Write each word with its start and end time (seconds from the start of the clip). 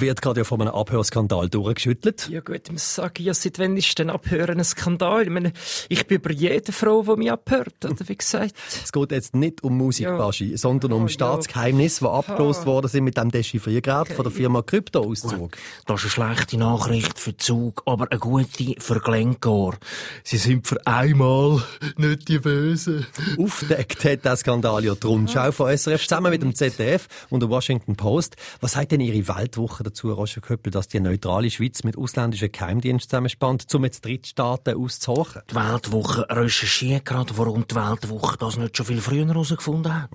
wird 0.00 0.22
gerade 0.22 0.40
ja 0.40 0.44
von 0.44 0.60
einem 0.60 0.74
Abhörskandal 0.74 1.48
durchgeschüttelt. 1.48 2.28
Ja 2.30 2.40
gut, 2.40 2.62
ich 2.64 2.72
muss 2.72 2.94
sagen, 2.94 3.22
ja, 3.22 3.34
seit 3.34 3.58
wann 3.58 3.76
ist 3.76 3.98
denn 3.98 4.10
Abhören 4.10 4.58
ein 4.58 4.64
Skandal? 4.64 5.22
Ich 5.22 5.30
meine, 5.30 5.52
ich 5.88 6.06
bin 6.06 6.18
über 6.18 6.32
jede 6.32 6.72
Frau, 6.72 7.02
die 7.02 7.16
mich 7.16 7.32
abhört, 7.32 7.84
oder 7.84 8.08
wie 8.08 8.16
gesagt. 8.16 8.54
Es 8.84 8.92
geht 8.92 9.12
jetzt 9.12 9.34
nicht 9.36 9.62
um 9.62 9.76
Musikbaschi, 9.76 10.56
sondern 10.56 10.92
um 10.92 11.02
Oh, 11.02 11.06
ja. 11.06 11.12
Staatsgeheimnisse, 11.12 12.00
die 12.04 12.10
abgelöst 12.10 12.66
worden 12.66 12.88
sind 12.88 13.04
mit 13.04 13.16
dem 13.16 13.30
Dechiffriergerät 13.30 14.08
von 14.08 14.24
der 14.24 14.32
Firma 14.32 14.62
Kryptoauszug. 14.62 15.56
Das 15.86 16.04
ist 16.04 16.18
eine 16.18 16.34
schlechte 16.34 16.56
Nachricht 16.58 17.18
für 17.18 17.36
Zug, 17.36 17.82
aber 17.86 18.06
eine 18.10 18.18
gute 18.20 18.74
für 18.78 19.00
Glencore. 19.00 19.76
Sie 20.24 20.36
sind 20.36 20.66
für 20.66 20.84
einmal 20.86 21.62
nicht 21.96 22.28
die 22.28 22.38
Bösen. 22.38 23.06
Aufdeckt 23.38 24.04
hat 24.04 24.24
der 24.24 24.36
Skandal 24.36 24.84
ja 24.84 24.94
die 24.94 25.06
Rundschau 25.06 25.52
von 25.52 25.76
SRF 25.76 26.02
zusammen 26.02 26.30
mit 26.30 26.42
dem 26.42 26.54
ZDF 26.54 27.08
und 27.30 27.40
der 27.40 27.50
Washington 27.50 27.96
Post. 27.96 28.36
Was 28.60 28.72
sagt 28.72 28.92
denn 28.92 29.00
Ihre 29.00 29.26
Weltwoche 29.28 29.81
dazu, 29.82 30.12
Roger 30.12 30.40
Köppel, 30.40 30.70
dass 30.70 30.88
die 30.88 31.00
neutrale 31.00 31.50
Schweiz 31.50 31.84
mit 31.84 31.96
ausländischen 31.96 32.50
Geheimdiensten 32.50 33.10
zusammenspannt, 33.10 33.66
um 33.74 33.84
jetzt 33.84 34.04
Drittstaaten 34.04 34.74
auszuhochen? 34.76 35.42
Die 35.50 35.54
Weltwoche 35.54 36.26
recherchiert 36.28 37.04
gerade, 37.04 37.36
warum 37.36 37.66
die 37.66 37.74
Weltwoche 37.74 38.36
das 38.38 38.56
nicht 38.56 38.76
schon 38.76 38.86
viel 38.86 39.00
früher 39.00 39.26
herausgefunden 39.26 40.02
hat. 40.02 40.10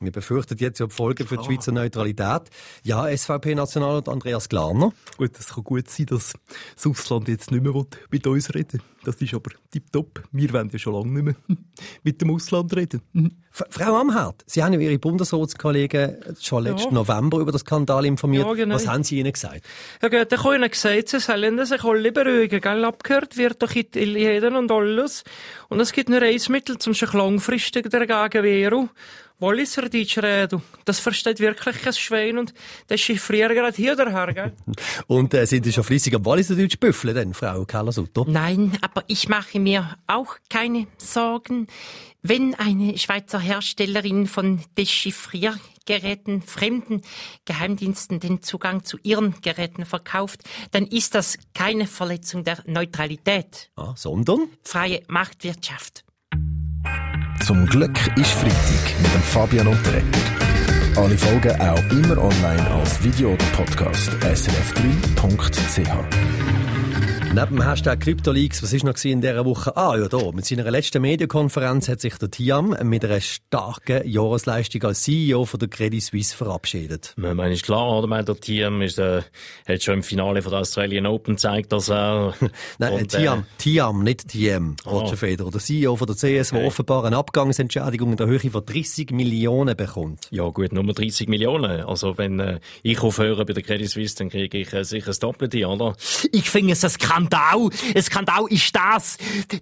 Wir 0.00 0.12
befürchten 0.12 0.58
jetzt 0.58 0.80
ja 0.80 0.86
die 0.86 0.92
Folgen 0.92 1.26
für 1.26 1.36
die 1.38 1.44
Schweizer 1.44 1.72
Neutralität. 1.72 2.42
Ja, 2.82 3.06
SVP-National 3.16 3.96
und 3.98 4.08
Andreas 4.08 4.48
Glarner. 4.48 4.92
Gut, 5.16 5.38
es 5.38 5.54
kann 5.54 5.64
gut 5.64 5.88
sein, 5.88 6.06
dass 6.06 6.34
das 6.74 6.86
Ausland 6.86 7.28
jetzt 7.28 7.50
nicht 7.50 7.62
mehr 7.62 7.84
mit 8.10 8.26
uns 8.26 8.54
reden 8.54 8.82
Das 9.04 9.16
ist 9.16 9.34
aber 9.34 9.50
tipptopp. 9.70 10.22
Wir 10.32 10.52
wollen 10.52 10.70
ja 10.72 10.78
schon 10.78 10.94
lange 10.94 11.22
nicht 11.22 11.24
mehr 11.24 11.56
mit 12.02 12.20
dem 12.20 12.30
Ausland 12.30 12.74
reden. 12.76 13.02
F 13.52 13.64
Frau 13.70 13.96
Amherd, 13.96 14.42
Sie 14.46 14.62
haben 14.62 14.72
ja 14.72 14.80
Ihre 14.80 14.98
Bundesratskollegen 14.98 16.16
schon 16.40 16.64
letzten 16.64 16.94
November 16.94 17.38
über 17.38 17.52
den 17.52 17.58
Skandal 17.58 18.04
informiert. 18.04 18.46
Ja, 18.46 18.52
genau. 18.54 18.74
Was 18.74 18.88
haben 18.88 19.03
Sie 19.04 19.18
ihnen 19.18 19.32
gesagt? 19.32 19.62
Ja 20.02 20.08
gut, 20.08 20.32
ich 20.32 20.44
habe 20.44 20.56
ihnen 20.56 20.70
gesagt, 20.70 21.08
sie 21.08 21.20
sollen 21.20 21.64
sich 21.64 21.84
alle 21.84 22.12
beruhigen, 22.12 22.60
gell? 22.60 22.84
Abgehört 22.84 23.36
wird 23.36 23.62
doch 23.62 23.72
jeden 23.72 24.56
und 24.56 24.70
alles. 24.72 25.24
Und 25.68 25.80
es 25.80 25.92
gibt 25.92 26.08
nur 26.08 26.22
ein 26.22 26.40
Mittel, 26.48 26.76
um 26.86 26.94
sich 26.94 27.12
langfristig 27.12 27.90
dagegen 27.90 28.42
wehren. 28.42 28.90
Walliser 29.40 29.88
Deutsch 29.88 30.18
reden. 30.18 30.62
Das 30.84 31.00
versteht 31.00 31.40
wirklich 31.40 31.82
kein 31.82 31.92
Schwein 31.92 32.38
und 32.38 32.54
das 32.86 33.00
chiffriert 33.00 33.50
gerade 33.52 33.76
hier 33.76 33.96
daher, 33.96 34.32
gell? 34.32 34.52
Und 35.08 35.34
äh, 35.34 35.44
sind 35.44 35.64
Sie 35.64 35.72
schon 35.72 35.82
flüssig 35.82 36.14
am 36.14 36.24
Walliserdeutsch 36.24 36.78
büffeln, 36.78 37.14
denn, 37.14 37.34
Frau 37.34 37.64
Keller-Sutter? 37.64 38.24
Nein, 38.28 38.78
aber 38.80 39.02
ich 39.08 39.28
mache 39.28 39.58
mir 39.58 39.96
auch 40.06 40.36
keine 40.48 40.86
Sorgen. 40.98 41.66
Wenn 42.22 42.54
eine 42.54 42.96
Schweizer 42.96 43.40
Herstellerin 43.40 44.28
von 44.28 44.62
Dechiffriergeräten 45.84 46.42
fremden 46.42 47.00
Geheimdiensten 47.44 48.20
den 48.20 48.42
Zugang 48.42 48.84
zu 48.84 48.98
ihren 49.02 49.40
Geräten 49.42 49.84
verkauft, 49.84 50.42
dann 50.70 50.86
ist 50.86 51.14
das 51.14 51.38
keine 51.54 51.86
Verletzung 51.86 52.44
der 52.44 52.58
Neutralität. 52.66 53.70
Ah, 53.76 53.94
sondern? 53.96 54.48
Freie 54.62 55.02
Marktwirtschaft. 55.08 56.04
Zum 57.44 57.66
Glück 57.66 57.96
ist 58.16 58.30
Freitag 58.32 59.00
mit 59.02 59.12
dem 59.12 59.22
Fabian 59.22 59.66
Unterrecker. 59.66 60.20
Alle 60.96 61.18
Folgen 61.18 61.60
auch 61.60 61.82
immer 61.90 62.16
online 62.18 62.70
als 62.70 63.02
Video 63.02 63.32
oder 63.32 63.44
Podcast. 63.46 64.10
srf3.ch 64.10 65.84
Neben 67.34 67.56
dem 67.56 67.68
Hashtag 67.68 67.98
CryptoLeaks, 67.98 68.62
was 68.62 68.72
ist 68.72 68.84
noch 68.84 68.94
in 69.04 69.20
dieser 69.20 69.44
Woche? 69.44 69.76
Ah, 69.76 69.96
ja, 69.98 70.06
da. 70.06 70.30
Mit 70.30 70.44
seiner 70.46 70.70
letzten 70.70 71.02
Medienkonferenz 71.02 71.88
hat 71.88 72.00
sich 72.00 72.14
der 72.16 72.30
Tiam 72.30 72.76
mit 72.84 73.04
einer 73.04 73.20
starken 73.20 74.08
Jahresleistung 74.08 74.84
als 74.84 75.02
CEO 75.02 75.44
von 75.44 75.58
der 75.58 75.68
Credit 75.68 76.00
Suisse 76.00 76.36
verabschiedet. 76.36 77.12
Ich 77.16 77.22
meine, 77.34 77.52
ist 77.52 77.64
klar, 77.64 77.90
oder? 77.90 78.06
Meine, 78.06 78.22
Der 78.22 78.36
Team 78.36 78.82
ist, 78.82 79.00
äh, 79.00 79.22
hat 79.66 79.82
schon 79.82 79.94
im 79.94 80.02
Finale 80.04 80.42
von 80.42 80.52
der 80.52 80.60
Australian 80.60 81.06
Open 81.06 81.34
gezeigt, 81.34 81.72
dass 81.72 81.88
er... 81.90 82.34
Nein, 82.78 82.92
und, 82.92 83.12
äh, 83.14 83.18
Tiam, 83.18 83.46
Tiam, 83.58 84.04
nicht 84.04 84.28
TM, 84.28 84.76
Roger 84.86 85.14
Ah. 85.14 85.16
Federer. 85.16 85.50
Der 85.50 85.60
CEO 85.60 85.96
von 85.96 86.06
der 86.06 86.14
CS, 86.14 86.50
der 86.50 86.64
offenbar 86.64 87.04
eine 87.04 87.16
Abgangsentschädigung 87.16 88.12
in 88.12 88.16
der 88.16 88.28
Höhe 88.28 88.38
von 88.38 88.64
30 88.64 89.10
Millionen 89.10 89.76
bekommt. 89.76 90.28
Ja 90.30 90.48
gut, 90.50 90.72
nur 90.72 90.84
30 90.84 91.28
Millionen. 91.28 91.80
Also 91.80 92.16
wenn 92.16 92.38
äh, 92.38 92.60
ich 92.84 93.00
aufhöre 93.00 93.44
bei 93.44 93.54
der 93.54 93.64
Credit 93.64 93.90
Suisse, 93.90 94.14
dann 94.18 94.28
kriege 94.28 94.56
ich 94.56 94.72
äh, 94.72 94.84
sicher 94.84 95.06
das 95.06 95.18
Doppelte, 95.18 95.66
oder? 95.66 95.96
Ich 96.30 96.48
finde 96.48 96.74
es 96.74 96.84
ein 96.84 96.90
Skandal. 96.90 97.23
Ein 97.32 98.02
Skandal 98.02 98.46
ist 98.48 98.74
das. 98.74 99.16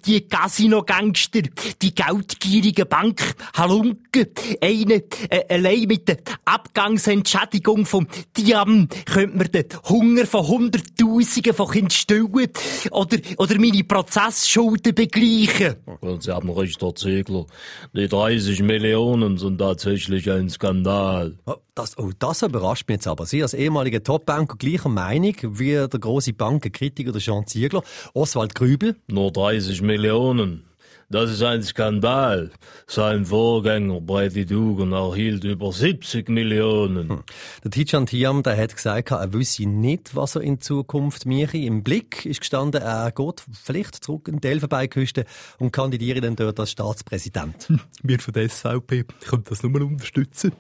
Die 0.05 0.29
Casino-Gangster, 0.29 1.43
die 1.81 1.95
geldgierigen 1.95 2.89
Bankhalunken, 2.89 4.27
eine 4.61 5.03
äh, 5.29 5.45
allein 5.49 5.83
mit 5.83 6.09
der 6.09 6.19
Abgangsentschädigung 6.45 7.87
vom 7.87 8.07
Diam 8.37 8.89
könnte 9.07 9.37
man 9.37 9.51
den 9.51 9.67
Hunger 9.89 10.27
von 10.27 10.47
Hunderttausenden 10.47 11.55
von 11.55 11.71
Kindern 11.71 11.91
stillen 11.91 12.49
oder, 12.91 13.19
oder 13.39 13.59
meine 13.59 13.85
Prozessschulden 13.85 14.95
begleichen. 14.95 15.77
Und 16.01 16.23
Sie 16.23 16.33
haben 16.33 16.51
recht, 16.51 16.81
Herr 16.81 16.95
Ziegler. 16.95 17.47
Die 17.93 18.09
30 18.09 18.63
Millionen 18.63 19.39
sind 19.39 19.59
tatsächlich 19.59 20.31
ein 20.31 20.49
Skandal. 20.51 21.39
Das, 21.75 21.97
oh, 21.97 22.11
das 22.19 22.43
überrascht 22.43 22.87
mich 22.89 22.97
jetzt 22.97 23.07
aber. 23.07 23.25
Sie 23.25 23.43
als 23.43 23.55
ehemaliger 23.55 24.03
Top-Banker 24.03 24.57
gleicher 24.57 24.91
Meinung 24.91 25.35
wie 25.43 25.73
der 25.73 25.89
große 25.89 26.35
Bankenkritiker 26.35 27.13
der 27.13 27.21
Jean 27.23 27.47
Ziegler, 27.47 27.83
Oswald 28.13 28.55
Grübel. 28.55 28.97
Nur 29.07 29.33
30 29.33 29.81
Millionen. 29.81 30.65
Das 31.13 31.31
ist 31.31 31.43
ein 31.43 31.63
Skandal. 31.63 32.51
Sein 32.87 33.27
Vorgänger 33.27 34.01
Brady 34.01 34.47
Dugan 34.47 34.93
erhielt 34.93 35.45
über 35.45 35.71
70 35.71 36.31
Millionen. 36.31 37.23
Der 37.63 37.71
Tijan 37.71 38.07
Tiam, 38.07 38.43
der 38.43 38.57
hat 38.57 38.75
gesagt, 38.75 39.11
er 39.11 39.31
wüsste 39.35 39.67
nicht, 39.67 40.17
was 40.17 40.37
er 40.37 40.41
in 40.41 40.63
Zukunft 40.63 41.27
mache. 41.27 41.59
Im 41.59 41.83
Blick 41.83 42.25
ist 42.25 42.41
gestanden, 42.41 42.81
er 42.81 43.13
geht 43.13 43.45
vielleicht 43.63 44.03
zurück 44.03 44.27
in 44.27 44.41
die 44.41 44.49
Elfenbeinküste 44.49 45.27
und 45.59 45.71
kandidiert 45.71 46.25
dann 46.25 46.35
dort 46.35 46.59
als 46.59 46.71
Staatspräsident. 46.71 47.71
Wir 48.03 48.19
von 48.19 48.33
der 48.33 48.49
SVP 48.49 49.05
können 49.27 49.45
das 49.47 49.63
nur 49.63 49.83
unterstützen. 49.83 50.53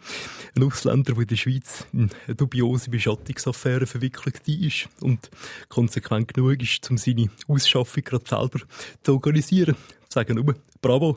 Ein 0.54 0.64
Ausländer, 0.64 1.14
der 1.14 1.22
in 1.22 1.28
der 1.28 1.36
Schweiz 1.36 1.86
in 1.94 2.10
eine 2.26 2.36
dubiose 2.36 2.90
Beschattungsaffäre 2.90 3.86
verwickelt 3.86 4.46
ist 4.46 4.90
und 5.00 5.30
konsequent 5.70 6.34
genug 6.34 6.62
ist, 6.62 6.90
um 6.90 6.98
seine 6.98 7.30
Ausschaffung 7.48 8.04
gerade 8.04 8.28
selber 8.28 8.58
zu 9.02 9.14
organisieren. 9.14 9.76
Sagen 10.12 10.34
nur, 10.34 10.54
bravo. 10.82 11.16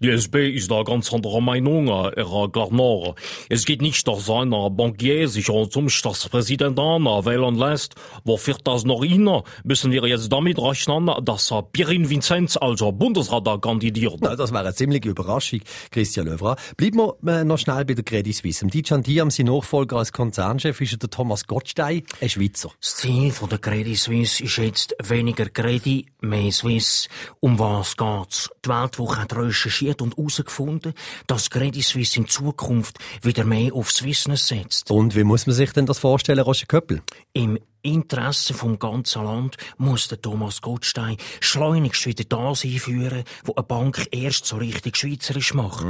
Die 0.00 0.08
SB 0.08 0.50
ist 0.50 0.70
da 0.70 0.84
ganz 0.84 1.12
anderer 1.12 1.40
Meinung, 1.40 1.88
äh, 1.88 2.12
Herr 2.14 2.48
Glarner. 2.48 3.16
Es 3.48 3.64
geht 3.64 3.82
nicht, 3.82 4.06
dass 4.06 4.30
ein 4.30 4.50
Bankier 4.50 5.26
sich 5.26 5.46
zum 5.46 5.88
Staatspräsidenten 5.88 7.04
wählen 7.04 7.56
lässt. 7.56 7.96
Wofür 8.22 8.56
das 8.62 8.84
noch 8.84 9.02
ihn? 9.02 9.28
Müssen 9.64 9.90
wir 9.90 10.06
jetzt 10.06 10.30
damit 10.30 10.60
rechnen, 10.60 11.10
dass 11.24 11.50
äh, 11.50 11.60
Pirin 11.72 12.08
Vinzenz 12.08 12.56
als 12.56 12.84
Bundesrat 12.92 13.60
kandidiert? 13.60 14.14
Ja, 14.22 14.36
Das 14.36 14.52
wäre 14.52 14.60
eine 14.60 14.74
ziemliche 14.74 15.08
Überraschung, 15.08 15.62
Christian 15.90 16.26
Löwra. 16.28 16.54
Bleiben 16.76 16.98
wir 17.22 17.40
äh, 17.40 17.44
noch 17.44 17.58
schnell 17.58 17.84
bei 17.84 17.94
der 17.94 18.04
Credit 18.04 18.32
Suisse. 18.32 18.64
Im 18.64 18.70
Tijan 18.70 19.02
Tiam, 19.02 19.28
sein 19.28 19.46
Nachfolger 19.46 19.96
als 19.96 20.12
Konzernchef, 20.12 20.80
ist 20.80 21.02
der 21.02 21.10
Thomas 21.10 21.48
Gottstein, 21.48 22.04
ein 22.20 22.28
Schweizer. 22.28 22.70
Das 22.80 22.94
Ziel 22.94 23.32
von 23.32 23.48
der 23.48 23.58
Credit 23.58 23.98
Suisse 23.98 24.44
ist 24.44 24.56
jetzt 24.58 24.94
weniger 25.02 25.46
Credit, 25.46 26.06
mehr 26.20 26.52
Swiss. 26.52 27.08
Um 27.40 27.58
was 27.58 27.96
geht's? 27.96 28.35
Die 28.64 28.68
Weltwoche 28.68 29.20
hat 29.20 29.36
recherchiert 29.36 30.02
und 30.02 30.16
herausgefunden, 30.16 30.94
dass 31.26 31.50
Credit 31.50 31.84
Suisse 31.84 32.18
in 32.18 32.28
Zukunft 32.28 32.98
wieder 33.22 33.44
mehr 33.44 33.74
auf 33.74 33.90
Swissness 33.90 34.48
setzt. 34.48 34.90
Und 34.90 35.14
wie 35.14 35.24
muss 35.24 35.46
man 35.46 35.54
sich 35.54 35.72
denn 35.72 35.86
das 35.86 35.98
vorstellen, 35.98 36.40
Roger 36.40 36.66
Köppel? 36.66 37.02
Im 37.32 37.58
Interesse 37.82 38.52
vom 38.52 38.78
ganzen 38.78 39.24
Land 39.24 39.56
muss 39.78 40.08
der 40.08 40.20
Thomas 40.20 40.60
Gottstein 40.60 41.16
schleunigst 41.40 42.04
wieder 42.06 42.24
das 42.24 42.64
einführen, 42.64 43.22
wo 43.44 43.54
eine 43.54 43.62
Bank 43.62 44.08
erst 44.10 44.46
so 44.46 44.56
richtig 44.56 44.96
schweizerisch 44.96 45.54
macht. 45.54 45.86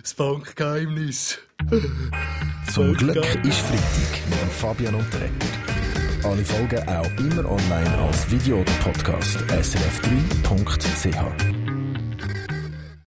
Das 0.00 0.14
Bankgeheimnis. 0.14 1.38
Zum 2.72 2.94
Glück 2.94 3.24
ist 3.44 3.58
Freitag 3.58 4.30
mit 4.30 4.40
dem 4.40 4.50
Fabian 4.50 4.94
Unterrecker. 4.94 5.48
Alle 6.24 6.44
Folgen 6.44 6.88
auch 6.88 7.10
immer 7.18 7.50
online 7.50 7.98
als 7.98 8.30
Video 8.30 8.60
oder 8.60 8.72
Podcast. 8.74 9.38
srf3.ch 9.38 11.51